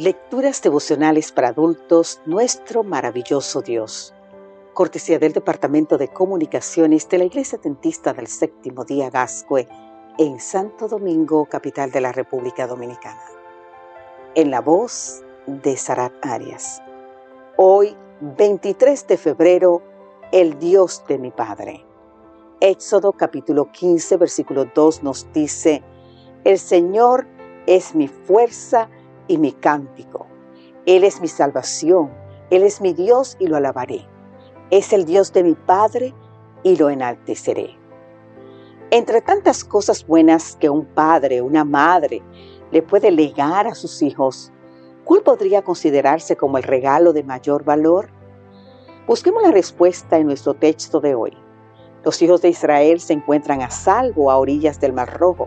[0.00, 4.14] Lecturas devocionales para adultos, nuestro maravilloso Dios.
[4.72, 9.68] Cortesía del Departamento de Comunicaciones de la Iglesia Tentista del Séptimo Día Gascue
[10.16, 13.22] en Santo Domingo, capital de la República Dominicana.
[14.34, 16.80] En la voz de Sarat Arias.
[17.58, 19.82] Hoy, 23 de febrero,
[20.32, 21.84] el Dios de mi Padre.
[22.60, 25.82] Éxodo capítulo 15, versículo 2 nos dice,
[26.44, 27.26] El Señor
[27.66, 28.88] es mi fuerza
[29.30, 30.26] y mi cántico.
[30.86, 32.10] Él es mi salvación,
[32.50, 34.04] Él es mi Dios y lo alabaré.
[34.70, 36.12] Es el Dios de mi Padre
[36.64, 37.78] y lo enalteceré.
[38.90, 42.22] Entre tantas cosas buenas que un padre, una madre,
[42.72, 44.50] le puede legar a sus hijos,
[45.04, 48.10] ¿cuál podría considerarse como el regalo de mayor valor?
[49.06, 51.38] Busquemos la respuesta en nuestro texto de hoy.
[52.04, 55.46] Los hijos de Israel se encuentran a salvo a orillas del Mar Rojo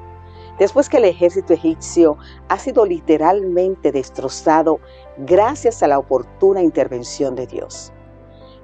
[0.59, 2.17] después que el ejército egipcio
[2.47, 4.79] ha sido literalmente destrozado
[5.17, 7.91] gracias a la oportuna intervención de Dios.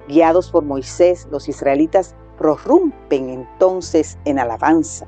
[0.08, 5.06] Guiados por Moisés, los israelitas prorrumpen entonces en alabanza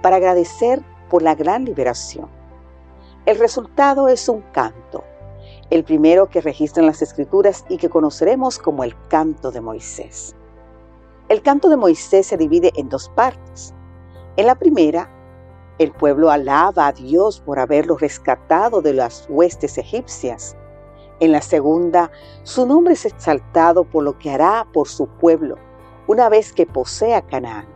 [0.00, 2.28] para agradecer por la gran liberación.
[3.26, 5.04] El resultado es un canto,
[5.70, 10.34] el primero que registran las escrituras y que conoceremos como el canto de Moisés.
[11.28, 13.72] El canto de Moisés se divide en dos partes.
[14.36, 15.08] En la primera,
[15.82, 20.56] el pueblo alaba a Dios por haberlo rescatado de las huestes egipcias.
[21.20, 22.10] En la segunda,
[22.42, 25.56] su nombre es exaltado por lo que hará por su pueblo
[26.06, 27.66] una vez que posea Canaán.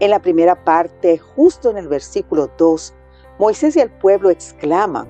[0.00, 2.94] En la primera parte, justo en el versículo 2,
[3.38, 5.08] Moisés y el pueblo exclaman,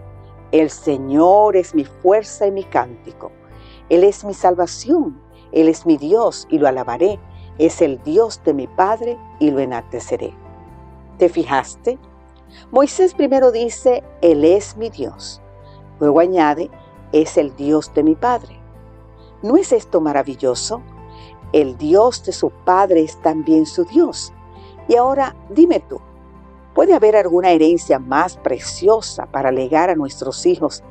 [0.52, 3.30] El Señor es mi fuerza y mi cántico.
[3.88, 5.20] Él es mi salvación,
[5.52, 7.20] Él es mi Dios y lo alabaré.
[7.58, 10.34] Es el Dios de mi Padre y lo enalteceré.
[11.20, 11.98] ¿Te fijaste?
[12.70, 15.42] Moisés primero dice, Él es mi Dios.
[16.00, 16.70] Luego añade,
[17.12, 18.58] es el Dios de mi Padre.
[19.42, 20.80] ¿No es esto maravilloso?
[21.52, 24.32] El Dios de su Padre es también su Dios.
[24.88, 26.00] Y ahora dime tú,
[26.74, 30.82] ¿puede haber alguna herencia más preciosa para legar a nuestros hijos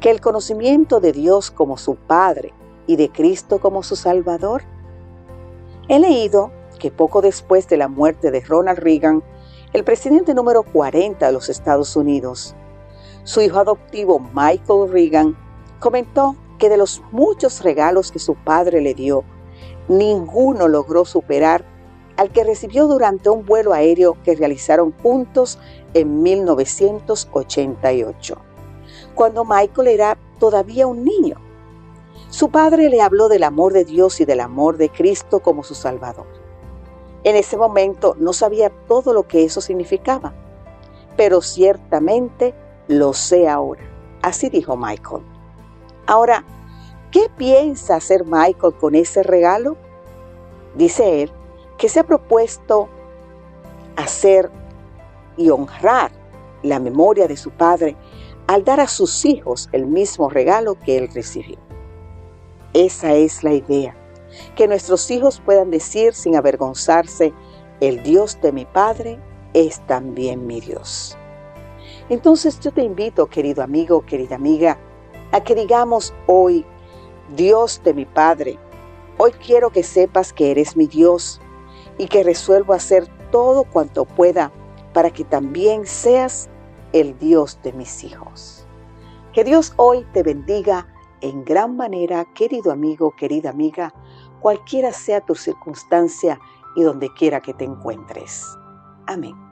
[0.00, 2.54] que el conocimiento de Dios como su Padre
[2.86, 4.62] y de Cristo como su Salvador?
[5.88, 9.22] He leído que poco después de la muerte de Ronald Reagan,
[9.74, 12.54] el presidente número 40 de los Estados Unidos.
[13.24, 15.36] Su hijo adoptivo Michael Reagan
[15.80, 19.24] comentó que de los muchos regalos que su padre le dio,
[19.88, 21.64] ninguno logró superar
[22.16, 25.58] al que recibió durante un vuelo aéreo que realizaron juntos
[25.92, 28.36] en 1988,
[29.16, 31.34] cuando Michael era todavía un niño.
[32.28, 35.74] Su padre le habló del amor de Dios y del amor de Cristo como su
[35.74, 36.43] Salvador.
[37.24, 40.34] En ese momento no sabía todo lo que eso significaba,
[41.16, 42.54] pero ciertamente
[42.86, 43.82] lo sé ahora.
[44.20, 45.22] Así dijo Michael.
[46.06, 46.44] Ahora,
[47.10, 49.78] ¿qué piensa hacer Michael con ese regalo?
[50.74, 51.32] Dice él
[51.78, 52.88] que se ha propuesto
[53.96, 54.50] hacer
[55.38, 56.12] y honrar
[56.62, 57.96] la memoria de su padre
[58.46, 61.56] al dar a sus hijos el mismo regalo que él recibió.
[62.74, 63.96] Esa es la idea
[64.56, 67.32] que nuestros hijos puedan decir sin avergonzarse,
[67.80, 69.18] el Dios de mi Padre
[69.52, 71.16] es también mi Dios.
[72.08, 74.78] Entonces yo te invito, querido amigo, querida amiga,
[75.32, 76.64] a que digamos hoy,
[77.34, 78.58] Dios de mi Padre,
[79.18, 81.40] hoy quiero que sepas que eres mi Dios
[81.98, 84.52] y que resuelvo hacer todo cuanto pueda
[84.92, 86.48] para que también seas
[86.92, 88.66] el Dios de mis hijos.
[89.32, 90.86] Que Dios hoy te bendiga
[91.20, 93.94] en gran manera, querido amigo, querida amiga,
[94.44, 96.38] cualquiera sea tu circunstancia
[96.76, 98.44] y donde quiera que te encuentres.
[99.06, 99.43] Amén.